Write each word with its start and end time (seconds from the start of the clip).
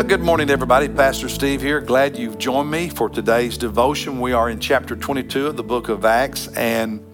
Well, 0.00 0.08
good 0.08 0.22
morning, 0.22 0.48
everybody. 0.48 0.88
Pastor 0.88 1.28
Steve 1.28 1.60
here. 1.60 1.78
Glad 1.78 2.16
you've 2.16 2.38
joined 2.38 2.70
me 2.70 2.88
for 2.88 3.10
today's 3.10 3.58
devotion. 3.58 4.18
We 4.18 4.32
are 4.32 4.48
in 4.48 4.58
chapter 4.58 4.96
22 4.96 5.48
of 5.48 5.58
the 5.58 5.62
book 5.62 5.90
of 5.90 6.06
Acts, 6.06 6.48
and 6.56 7.04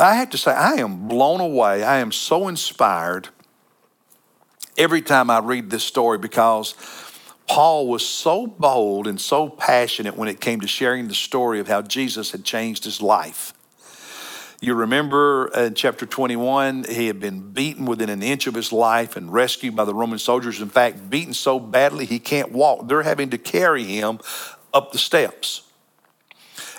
I 0.00 0.14
have 0.14 0.30
to 0.30 0.38
say, 0.38 0.52
I 0.52 0.74
am 0.74 1.08
blown 1.08 1.40
away. 1.40 1.82
I 1.82 1.98
am 1.98 2.12
so 2.12 2.46
inspired 2.46 3.30
every 4.78 5.02
time 5.02 5.30
I 5.30 5.40
read 5.40 5.70
this 5.70 5.82
story 5.82 6.16
because 6.16 6.76
Paul 7.48 7.88
was 7.88 8.06
so 8.06 8.46
bold 8.46 9.08
and 9.08 9.20
so 9.20 9.48
passionate 9.48 10.16
when 10.16 10.28
it 10.28 10.40
came 10.40 10.60
to 10.60 10.68
sharing 10.68 11.08
the 11.08 11.14
story 11.16 11.58
of 11.58 11.66
how 11.66 11.82
Jesus 11.82 12.30
had 12.30 12.44
changed 12.44 12.84
his 12.84 13.02
life. 13.02 13.52
You 14.62 14.74
remember 14.74 15.48
in 15.48 15.74
chapter 15.74 16.06
21, 16.06 16.84
he 16.84 17.08
had 17.08 17.18
been 17.18 17.50
beaten 17.50 17.84
within 17.84 18.08
an 18.08 18.22
inch 18.22 18.46
of 18.46 18.54
his 18.54 18.70
life 18.70 19.16
and 19.16 19.32
rescued 19.32 19.74
by 19.74 19.84
the 19.84 19.92
Roman 19.92 20.20
soldiers. 20.20 20.60
In 20.60 20.68
fact, 20.68 21.10
beaten 21.10 21.34
so 21.34 21.58
badly 21.58 22.06
he 22.06 22.20
can't 22.20 22.52
walk. 22.52 22.86
They're 22.86 23.02
having 23.02 23.30
to 23.30 23.38
carry 23.38 23.82
him 23.82 24.20
up 24.72 24.92
the 24.92 24.98
steps. 24.98 25.62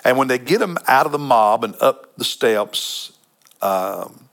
And 0.02 0.16
when 0.16 0.28
they 0.28 0.38
get 0.38 0.62
him 0.62 0.78
out 0.88 1.04
of 1.04 1.12
the 1.12 1.18
mob 1.18 1.62
and 1.62 1.76
up 1.78 2.16
the 2.16 2.24
steps, 2.24 3.12
um, 3.60 4.30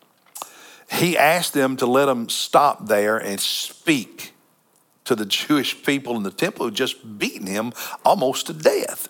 he 0.90 1.18
asked 1.18 1.54
them 1.54 1.76
to 1.76 1.86
let 1.86 2.08
him 2.08 2.30
stop 2.30 2.88
there 2.88 3.18
and 3.18 3.38
speak 3.38 4.32
to 5.04 5.14
the 5.14 5.26
Jewish 5.26 5.84
people 5.84 6.16
in 6.16 6.24
the 6.24 6.32
temple 6.32 6.68
who 6.68 6.72
just 6.72 7.20
beaten 7.20 7.48
him 7.48 7.74
almost 8.06 8.48
to 8.48 8.54
death. 8.54 9.10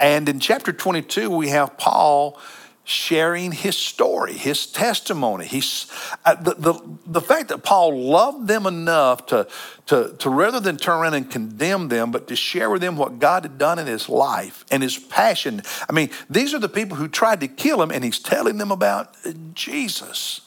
And 0.00 0.28
in 0.28 0.38
chapter 0.38 0.72
22, 0.72 1.28
we 1.30 1.48
have 1.48 1.76
Paul 1.78 2.38
sharing 2.88 3.52
his 3.52 3.76
story, 3.76 4.32
his 4.32 4.64
testimony. 4.64 5.44
He's, 5.44 5.92
uh, 6.24 6.36
the, 6.36 6.54
the, 6.54 6.98
the 7.04 7.20
fact 7.20 7.48
that 7.48 7.62
Paul 7.62 8.00
loved 8.00 8.48
them 8.48 8.64
enough 8.66 9.26
to, 9.26 9.46
to, 9.86 10.16
to 10.18 10.30
rather 10.30 10.58
than 10.58 10.78
turn 10.78 11.02
around 11.02 11.12
and 11.12 11.30
condemn 11.30 11.88
them, 11.88 12.10
but 12.10 12.28
to 12.28 12.34
share 12.34 12.70
with 12.70 12.80
them 12.80 12.96
what 12.96 13.18
God 13.18 13.42
had 13.42 13.58
done 13.58 13.78
in 13.78 13.86
his 13.86 14.08
life 14.08 14.64
and 14.70 14.82
his 14.82 14.96
passion. 14.96 15.60
I 15.86 15.92
mean, 15.92 16.08
these 16.30 16.54
are 16.54 16.58
the 16.58 16.68
people 16.68 16.96
who 16.96 17.08
tried 17.08 17.40
to 17.40 17.48
kill 17.48 17.82
him, 17.82 17.90
and 17.90 18.02
he's 18.02 18.20
telling 18.20 18.56
them 18.56 18.70
about 18.70 19.14
Jesus. 19.52 20.40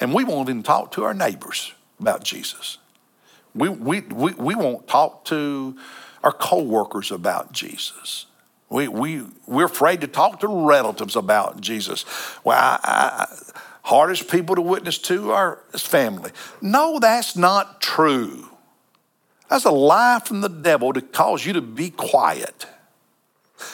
And 0.00 0.12
we 0.12 0.24
won't 0.24 0.48
even 0.48 0.64
talk 0.64 0.90
to 0.92 1.04
our 1.04 1.14
neighbors 1.14 1.74
about 2.00 2.24
Jesus. 2.24 2.78
We, 3.54 3.68
we, 3.68 4.00
we, 4.00 4.32
we 4.32 4.56
won't 4.56 4.88
talk 4.88 5.26
to 5.26 5.76
our 6.24 6.32
co-workers 6.32 7.12
about 7.12 7.52
Jesus. 7.52 8.26
We, 8.74 8.88
we, 8.88 9.22
we're 9.46 9.66
afraid 9.66 10.00
to 10.00 10.08
talk 10.08 10.40
to 10.40 10.48
relatives 10.48 11.14
about 11.14 11.60
Jesus. 11.60 12.04
Well, 12.42 12.58
I, 12.58 12.80
I, 12.82 13.36
hardest 13.82 14.28
people 14.28 14.56
to 14.56 14.62
witness 14.62 14.98
to 14.98 15.30
are 15.30 15.60
family. 15.74 16.32
No, 16.60 16.98
that's 16.98 17.36
not 17.36 17.80
true. 17.80 18.48
That's 19.48 19.64
a 19.64 19.70
lie 19.70 20.20
from 20.24 20.40
the 20.40 20.48
devil 20.48 20.92
to 20.92 21.00
cause 21.00 21.46
you 21.46 21.52
to 21.52 21.60
be 21.60 21.90
quiet. 21.90 22.66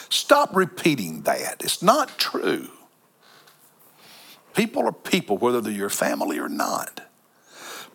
Stop 0.09 0.55
repeating 0.55 1.23
that. 1.23 1.63
It's 1.63 1.81
not 1.81 2.19
true. 2.19 2.67
People 4.53 4.85
are 4.85 4.91
people, 4.91 5.35
whether 5.39 5.61
they're 5.61 5.73
your 5.73 5.89
family 5.89 6.37
or 6.37 6.47
not. 6.47 7.09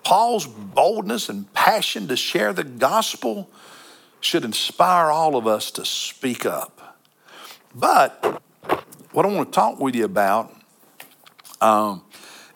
Paul's 0.02 0.48
boldness 0.48 1.28
and 1.28 1.52
passion 1.54 2.08
to 2.08 2.16
share 2.16 2.52
the 2.52 2.64
gospel 2.64 3.48
should 4.20 4.44
inspire 4.44 5.12
all 5.12 5.36
of 5.36 5.46
us 5.46 5.70
to 5.70 5.84
speak 5.84 6.44
up. 6.44 6.75
But 7.78 8.42
what 9.12 9.26
I 9.26 9.28
want 9.28 9.52
to 9.52 9.54
talk 9.54 9.78
with 9.78 9.94
you 9.94 10.06
about 10.06 10.50
um, 11.60 12.02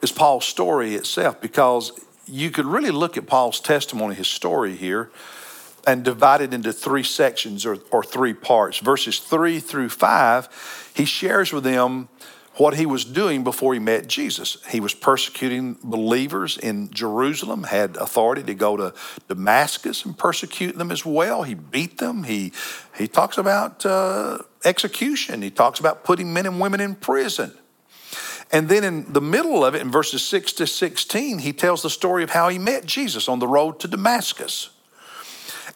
is 0.00 0.10
Paul's 0.10 0.46
story 0.46 0.94
itself, 0.94 1.42
because 1.42 1.92
you 2.26 2.50
could 2.50 2.64
really 2.64 2.90
look 2.90 3.18
at 3.18 3.26
Paul's 3.26 3.60
testimony, 3.60 4.14
his 4.14 4.28
story 4.28 4.76
here, 4.76 5.10
and 5.86 6.02
divide 6.02 6.41
it 6.41 6.54
into 6.54 6.72
three 6.72 7.02
sections 7.02 7.66
or, 7.66 7.76
or 7.91 8.03
three 8.03 8.32
parts. 8.32 8.78
Verses 8.78 9.19
three 9.19 9.60
through 9.60 9.91
five, 9.91 10.48
he 10.94 11.04
shares 11.04 11.53
with 11.53 11.64
them 11.64 12.09
what 12.54 12.76
he 12.76 12.86
was 12.86 13.04
doing 13.04 13.44
before 13.44 13.75
he 13.75 13.80
met 13.80 14.06
Jesus. 14.06 14.56
He 14.69 14.80
was 14.80 14.94
persecuting 14.94 15.76
believers 15.82 16.56
in 16.56 16.91
Jerusalem, 16.91 17.64
had 17.64 17.97
authority 17.97 18.42
to 18.44 18.54
go 18.54 18.76
to 18.76 18.94
Damascus 19.28 20.04
and 20.04 20.16
persecute 20.16 20.76
them 20.78 20.91
as 20.91 21.04
well. 21.04 21.42
He 21.42 21.54
beat 21.54 21.98
them. 21.98 22.25
He, 22.25 22.53
he 22.97 23.06
talks 23.06 23.38
about 23.38 23.84
uh, 23.84 24.38
execution, 24.65 25.43
he 25.43 25.50
talks 25.50 25.81
about 25.81 26.04
putting 26.04 26.32
men 26.32 26.47
and 26.47 26.60
women 26.60 26.81
in 26.81 26.94
prison. 26.94 27.53
And 28.53 28.69
then 28.69 28.82
in 28.82 29.12
the 29.12 29.21
middle 29.21 29.65
of 29.65 29.75
it, 29.75 29.82
in 29.82 29.91
verses 29.91 30.22
6 30.25 30.53
to 30.54 30.66
16, 30.66 31.38
he 31.38 31.53
tells 31.53 31.82
the 31.82 31.91
story 31.91 32.25
of 32.25 32.31
how 32.31 32.48
he 32.48 32.59
met 32.59 32.84
Jesus 32.84 33.28
on 33.28 33.38
the 33.38 33.47
road 33.47 33.78
to 33.81 33.88
Damascus. 33.88 34.71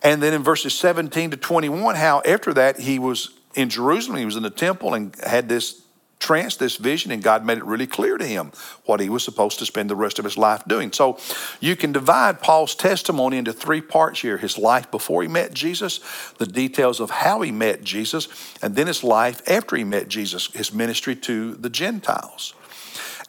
And 0.03 0.23
then 0.23 0.35
in 0.35 0.43
verses 0.43 0.77
17 0.77 1.31
to 1.31 1.37
21, 1.37 1.95
how 1.95 2.21
after 2.27 2.53
that 2.55 2.81
he 2.81 2.99
was 2.99 3.31
in 3.55 3.71
Jerusalem, 3.71 4.19
he 4.19 4.25
was 4.25 4.37
in 4.37 4.43
the 4.43 4.51
temple 4.51 4.95
and 4.95 5.15
had 5.25 5.49
this 5.49 5.84
trance, 6.25 6.57
this 6.57 6.77
vision, 6.77 7.13
and 7.13 7.23
God 7.23 7.45
made 7.45 7.59
it 7.59 7.65
really 7.65 7.87
clear 7.87 8.17
to 8.17 8.25
him 8.25 8.51
what 8.87 8.99
he 8.99 9.11
was 9.11 9.23
supposed 9.23 9.59
to 9.59 9.67
spend 9.67 9.91
the 9.91 9.95
rest 9.95 10.19
of 10.19 10.25
his 10.25 10.39
life 10.39 10.65
doing. 10.67 10.91
So 10.91 11.19
you 11.61 11.77
can 11.77 11.93
divide 11.93 12.41
Paul's 12.41 12.75
testimony 12.75 13.37
into 13.37 13.53
three 13.53 13.83
parts 13.83 14.23
here 14.23 14.39
his 14.39 14.57
life 14.57 14.91
before 14.91 15.21
he 15.21 15.29
met 15.29 15.53
Jesus, 15.53 16.01
the 16.39 16.47
details 16.47 16.99
of 16.99 17.11
how 17.11 17.43
he 17.43 17.53
met 17.53 17.85
Jesus, 17.85 18.29
and 18.63 18.75
then 18.75 18.87
his 18.87 19.05
life 19.05 19.47
after 19.47 19.77
he 19.77 19.85
met 19.85 20.09
Jesus, 20.09 20.47
his 20.53 20.73
ministry 20.73 21.15
to 21.17 21.55
the 21.57 21.71
Gentiles. 21.71 22.55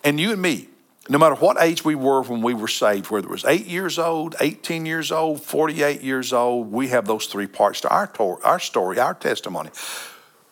And 0.06 0.18
you 0.18 0.32
and 0.32 0.42
me, 0.42 0.70
no 1.10 1.18
matter 1.18 1.36
what 1.36 1.62
age 1.62 1.84
we 1.84 1.96
were 1.96 2.24
when 2.24 2.42
we 2.42 2.54
were 2.54 2.70
saved, 2.70 3.12
whether 3.12 3.28
it 3.28 3.32
was 3.32 3.44
eight 3.44 3.68
years 3.68 4.00
old, 4.00 4.36
18 4.40 4.86
years 4.86 5.12
old, 5.12 5.44
48 5.44 6.02
years 6.02 6.32
old, 6.32 6.72
we 6.72 6.88
have 6.88 7.06
those 7.06 7.28
three 7.28 7.48
parts 7.48 7.82
to 7.82 7.90
our, 7.90 8.10
our 8.44 8.60
story, 8.60 9.00
our 9.00 9.14
testimony 9.14 9.70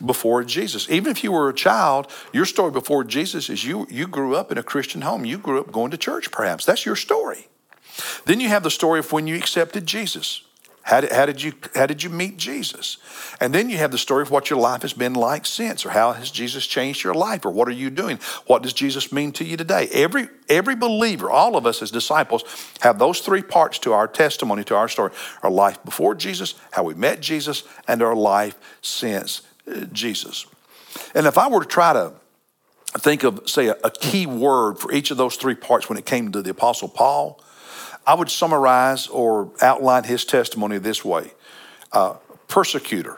before 0.06 0.44
Jesus. 0.44 0.90
Even 0.90 1.12
if 1.12 1.24
you 1.24 1.32
were 1.32 1.50
a 1.50 1.54
child, 1.54 2.12
your 2.32 2.46
story 2.46 2.72
before 2.72 3.04
Jesus 3.04 3.50
is 3.50 3.64
you, 3.64 3.88
you 3.90 4.08
grew 4.08 4.36
up 4.36 4.52
in 4.52 4.58
a 4.58 4.64
Christian 4.64 5.02
home. 5.02 5.26
You 5.26 5.38
grew 5.38 5.60
up 5.60 5.72
going 5.72 5.92
to 5.92 5.98
church, 5.98 6.32
perhaps. 6.32 6.66
That's 6.66 6.86
your 6.86 6.96
story. 6.96 7.48
Then 8.26 8.40
you 8.40 8.50
have 8.50 8.64
the 8.64 8.72
story 8.72 9.00
of 9.00 9.12
when 9.12 9.28
you 9.28 9.36
accepted 9.36 9.86
Jesus. 9.86 10.44
How 10.84 11.00
did, 11.00 11.14
how 11.14 11.26
did, 11.26 11.42
you, 11.42 11.54
how 11.76 11.86
did 11.86 12.04
you 12.04 12.10
meet 12.10 12.36
Jesus? 12.36 12.98
And 13.40 13.56
then 13.56 13.70
you 13.70 13.78
have 13.78 13.92
the 13.92 13.98
story 13.98 14.22
of 14.22 14.32
what 14.32 14.50
your 14.50 14.60
life 14.60 14.82
has 14.82 14.92
been 14.92 15.14
like 15.14 15.46
since, 15.46 15.86
or 15.86 15.92
how 15.92 16.12
has 16.12 16.30
Jesus 16.30 16.68
changed 16.68 17.06
your 17.06 17.14
life, 17.14 17.46
or 17.46 17.52
what 17.52 17.70
are 17.70 17.72
you 17.72 17.90
doing? 17.90 18.20
What 18.48 18.64
does 18.64 18.74
Jesus 18.74 19.10
mean 19.10 19.32
to 19.34 19.46
you 19.46 19.56
today? 19.56 19.88
Every, 19.94 20.28
every 20.50 20.76
believer, 20.76 21.32
all 21.32 21.56
of 21.56 21.66
us 21.66 21.82
as 21.82 21.90
disciples, 21.90 22.44
have 22.82 23.00
those 23.00 23.22
three 23.22 23.42
parts 23.42 23.80
to 23.80 23.94
our 23.94 24.10
testimony, 24.10 24.66
to 24.66 24.76
our 24.76 24.90
story 24.90 25.12
our 25.42 25.50
life 25.50 25.82
before 25.86 26.16
Jesus, 26.16 26.56
how 26.72 26.84
we 26.84 26.96
met 26.96 27.22
Jesus, 27.22 27.64
and 27.88 28.02
our 28.02 28.16
life 28.16 28.58
since 28.82 29.42
Jesus. 29.92 30.46
And 31.16 31.26
if 31.26 31.38
I 31.38 31.48
were 31.48 31.62
to 31.62 31.68
try 31.68 31.94
to 31.94 32.14
think 33.00 33.24
of, 33.24 33.50
say, 33.50 33.68
a, 33.68 33.90
key 33.90 34.26
word 34.26 34.78
for 34.78 34.92
each 34.92 35.10
of 35.10 35.18
those 35.18 35.36
three 35.36 35.56
parts 35.56 35.90
when 35.90 35.98
it 35.98 36.06
came 36.06 36.32
to 36.32 36.42
the 36.42 36.52
Apostle 36.52 36.90
Paul, 36.90 37.42
I 38.06 38.14
would 38.14 38.30
summarize 38.30 39.08
or 39.08 39.52
outline 39.62 40.04
his 40.04 40.26
testimony 40.26 40.78
this 40.78 41.04
way 41.04 41.32
uh, 41.92 42.16
persecutor. 42.48 43.18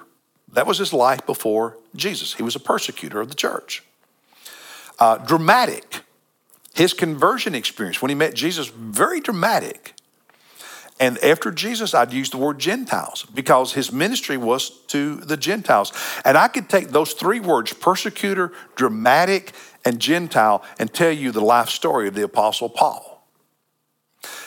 That 0.54 0.68
was 0.68 0.78
his 0.78 0.94
life 0.94 1.26
before 1.26 1.78
Jesus. 1.96 2.36
He 2.36 2.44
was 2.44 2.56
a 2.56 2.60
persecutor 2.60 3.20
of 3.20 3.30
the 3.30 3.36
church. 3.36 3.84
Uh, 5.00 5.18
dramatic. 5.18 6.02
His 6.74 6.94
conversion 6.94 7.56
experience 7.56 8.02
when 8.02 8.10
he 8.10 8.16
met 8.16 8.34
Jesus, 8.34 8.68
very 8.68 9.20
dramatic. 9.20 9.95
And 11.00 11.18
after 11.18 11.52
Jesus, 11.52 11.94
I'd 11.94 12.14
use 12.14 12.30
the 12.30 12.38
word 12.38 12.58
Gentiles 12.58 13.26
because 13.34 13.74
his 13.74 13.92
ministry 13.92 14.38
was 14.38 14.70
to 14.88 15.18
the 15.18 15.36
Gentiles. 15.36 15.92
And 16.24 16.38
I 16.38 16.48
could 16.48 16.70
take 16.70 16.90
those 16.90 17.14
three 17.14 17.42
words, 17.42 17.74
persecutor, 17.74 18.54
dramatic, 18.76 19.52
and 19.84 20.00
Gentile, 20.00 20.64
and 20.80 20.94
tell 20.94 21.12
you 21.12 21.32
the 21.32 21.42
life 21.42 21.70
story 21.70 22.08
of 22.08 22.16
the 22.16 22.24
Apostle 22.24 22.70
Paul. 22.70 23.28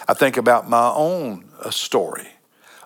I 0.09 0.15
think 0.15 0.39
about 0.39 0.69
my 0.69 0.91
own 0.95 1.51
uh, 1.63 1.71
story. 1.71 2.29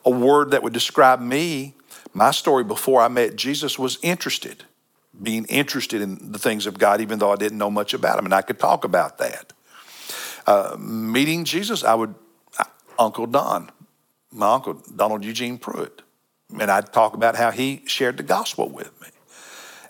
A 0.04 0.10
word 0.10 0.50
that 0.50 0.64
would 0.64 0.72
describe 0.72 1.20
me, 1.20 1.74
my 2.12 2.32
story 2.32 2.64
before 2.64 3.00
I 3.00 3.06
met 3.06 3.36
Jesus 3.36 3.78
was 3.78 3.98
interested, 4.02 4.64
being 5.22 5.44
interested 5.44 6.02
in 6.02 6.32
the 6.32 6.38
things 6.38 6.66
of 6.66 6.78
God, 6.78 7.00
even 7.00 7.20
though 7.20 7.32
I 7.32 7.36
didn't 7.36 7.58
know 7.58 7.70
much 7.70 7.94
about 7.94 8.18
him. 8.18 8.24
And 8.24 8.34
I 8.34 8.42
could 8.42 8.58
talk 8.58 8.82
about 8.82 9.18
that. 9.18 9.52
Uh, 10.46 10.76
meeting 10.76 11.44
Jesus, 11.44 11.84
I 11.84 11.94
would 11.94 12.16
Uncle 12.98 13.26
Don, 13.26 13.70
my 14.30 14.54
uncle, 14.54 14.82
Donald 14.94 15.24
Eugene 15.24 15.58
Pruitt. 15.58 16.02
And 16.58 16.70
I'd 16.70 16.92
talk 16.92 17.14
about 17.14 17.36
how 17.36 17.50
he 17.50 17.82
shared 17.86 18.16
the 18.16 18.22
gospel 18.22 18.68
with 18.68 19.00
me. 19.00 19.08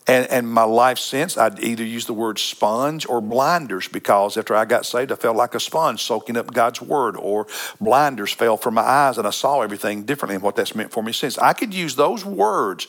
And, 0.06 0.28
and 0.30 0.48
my 0.48 0.64
life 0.64 0.98
since, 0.98 1.38
I'd 1.38 1.60
either 1.60 1.84
use 1.84 2.06
the 2.06 2.12
word 2.12 2.40
sponge 2.40 3.06
or 3.08 3.20
blinders 3.20 3.86
because 3.86 4.36
after 4.36 4.54
I 4.56 4.64
got 4.64 4.84
saved, 4.84 5.12
I 5.12 5.14
felt 5.14 5.36
like 5.36 5.54
a 5.54 5.60
sponge 5.60 6.02
soaking 6.02 6.36
up 6.36 6.52
God's 6.52 6.82
word, 6.82 7.16
or 7.16 7.46
blinders 7.80 8.32
fell 8.32 8.56
from 8.56 8.74
my 8.74 8.82
eyes 8.82 9.16
and 9.16 9.28
I 9.28 9.30
saw 9.30 9.60
everything 9.60 10.02
differently 10.02 10.34
and 10.34 10.42
what 10.42 10.56
that's 10.56 10.74
meant 10.74 10.90
for 10.90 11.04
me 11.04 11.12
since. 11.12 11.38
I 11.38 11.52
could 11.52 11.72
use 11.72 11.94
those 11.94 12.24
words 12.24 12.88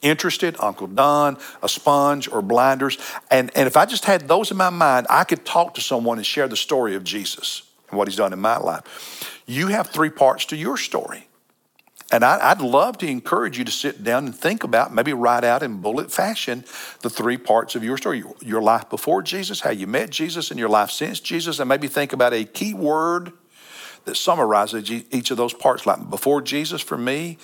interested, 0.00 0.56
Uncle 0.58 0.86
Don, 0.86 1.36
a 1.62 1.68
sponge, 1.68 2.26
or 2.26 2.40
blinders. 2.40 2.96
And, 3.30 3.50
and 3.54 3.66
if 3.66 3.76
I 3.76 3.84
just 3.84 4.06
had 4.06 4.26
those 4.26 4.50
in 4.50 4.56
my 4.56 4.70
mind, 4.70 5.06
I 5.10 5.24
could 5.24 5.44
talk 5.44 5.74
to 5.74 5.82
someone 5.82 6.16
and 6.16 6.26
share 6.26 6.48
the 6.48 6.56
story 6.56 6.94
of 6.94 7.04
Jesus 7.04 7.65
and 7.90 7.98
what 7.98 8.08
He's 8.08 8.16
done 8.16 8.32
in 8.32 8.40
my 8.40 8.58
life. 8.58 9.42
You 9.46 9.68
have 9.68 9.88
three 9.88 10.10
parts 10.10 10.46
to 10.46 10.56
your 10.56 10.76
story. 10.76 11.28
And 12.12 12.24
I, 12.24 12.54
would 12.54 12.64
love 12.64 12.98
to 12.98 13.06
encourage 13.08 13.58
you 13.58 13.64
to 13.64 13.72
sit 13.72 14.04
down 14.04 14.26
and 14.26 14.34
think 14.34 14.62
about, 14.62 14.94
maybe 14.94 15.12
write 15.12 15.42
out 15.42 15.64
in 15.64 15.80
bullet 15.80 16.12
fashion, 16.12 16.64
the 17.00 17.10
three 17.10 17.36
parts 17.36 17.74
of 17.74 17.82
your 17.82 17.96
story 17.96 18.22
your 18.40 18.62
life 18.62 18.88
before 18.88 19.22
Jesus, 19.22 19.60
how 19.60 19.70
you 19.70 19.88
met 19.88 20.10
Jesus, 20.10 20.52
and 20.52 20.60
your 20.60 20.68
life 20.68 20.90
since 20.90 21.18
Jesus, 21.18 21.58
and 21.58 21.68
maybe 21.68 21.88
think 21.88 22.12
about 22.12 22.32
a 22.32 22.44
key 22.44 22.74
word 22.74 23.32
that 24.04 24.16
summarizes 24.16 24.88
each 25.10 25.32
of 25.32 25.36
those 25.36 25.52
parts. 25.52 25.84
Like 25.84 26.08
before 26.08 26.40
Jesus, 26.40 26.80
for 26.80 26.96
me, 26.96 27.38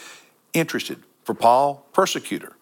interested. 0.52 1.02
For 1.24 1.34
Paul, 1.34 1.86
persecutor. 1.92 2.56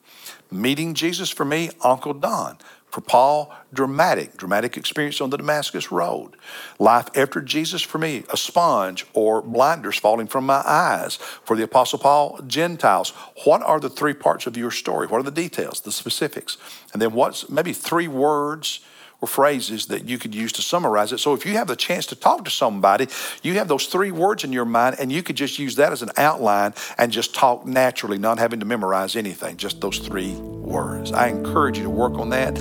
Meeting 0.50 0.94
Jesus, 0.94 1.28
for 1.28 1.44
me, 1.44 1.70
Uncle 1.84 2.14
Don. 2.14 2.56
For 2.90 3.00
Paul, 3.00 3.54
dramatic, 3.72 4.36
dramatic 4.36 4.76
experience 4.76 5.20
on 5.20 5.30
the 5.30 5.36
Damascus 5.36 5.92
Road. 5.92 6.36
Life 6.78 7.08
after 7.16 7.40
Jesus 7.40 7.82
for 7.82 7.98
me, 7.98 8.24
a 8.32 8.36
sponge 8.36 9.06
or 9.14 9.42
blinders 9.42 9.98
falling 9.98 10.26
from 10.26 10.44
my 10.44 10.62
eyes. 10.66 11.16
For 11.16 11.56
the 11.56 11.62
Apostle 11.62 12.00
Paul, 12.00 12.40
Gentiles. 12.46 13.10
What 13.44 13.62
are 13.62 13.78
the 13.78 13.90
three 13.90 14.14
parts 14.14 14.46
of 14.46 14.56
your 14.56 14.70
story? 14.70 15.06
What 15.06 15.18
are 15.18 15.24
the 15.24 15.30
details, 15.30 15.80
the 15.80 15.92
specifics? 15.92 16.56
And 16.92 17.00
then 17.00 17.12
what's 17.12 17.48
maybe 17.48 17.72
three 17.72 18.08
words 18.08 18.80
or 19.20 19.28
phrases 19.28 19.86
that 19.86 20.08
you 20.08 20.18
could 20.18 20.34
use 20.34 20.52
to 20.52 20.62
summarize 20.62 21.12
it. 21.12 21.18
So 21.18 21.34
if 21.34 21.44
you 21.44 21.52
have 21.52 21.66
the 21.66 21.76
chance 21.76 22.06
to 22.06 22.16
talk 22.16 22.44
to 22.44 22.50
somebody, 22.50 23.06
you 23.42 23.54
have 23.54 23.68
those 23.68 23.86
three 23.86 24.10
words 24.10 24.44
in 24.44 24.52
your 24.52 24.64
mind, 24.64 24.96
and 24.98 25.12
you 25.12 25.22
could 25.22 25.36
just 25.36 25.58
use 25.58 25.76
that 25.76 25.92
as 25.92 26.02
an 26.02 26.10
outline 26.16 26.74
and 26.98 27.12
just 27.12 27.34
talk 27.34 27.66
naturally, 27.66 28.18
not 28.18 28.38
having 28.38 28.60
to 28.60 28.66
memorize 28.66 29.16
anything, 29.16 29.56
just 29.56 29.80
those 29.80 29.98
three 29.98 30.34
words. 30.34 31.12
I 31.12 31.28
encourage 31.28 31.76
you 31.76 31.84
to 31.84 31.90
work 31.90 32.14
on 32.14 32.30
that 32.30 32.58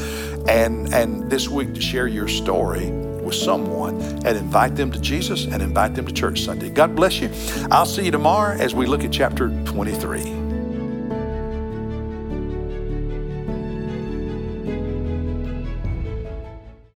and, 0.49 0.93
and 0.93 1.29
this 1.29 1.47
week 1.47 1.73
to 1.75 1.81
share 1.81 2.07
your 2.07 2.27
story 2.27 2.89
with 2.89 3.35
someone 3.35 4.01
and 4.25 4.37
invite 4.37 4.75
them 4.75 4.91
to 4.91 4.99
Jesus 4.99 5.45
and 5.45 5.61
invite 5.61 5.95
them 5.95 6.07
to 6.07 6.13
church 6.13 6.41
Sunday. 6.41 6.69
God 6.69 6.95
bless 6.95 7.19
you. 7.19 7.29
I'll 7.71 7.85
see 7.85 8.05
you 8.05 8.11
tomorrow 8.11 8.55
as 8.55 8.73
we 8.73 8.85
look 8.85 9.03
at 9.03 9.11
chapter 9.11 9.49
23. 9.65 10.38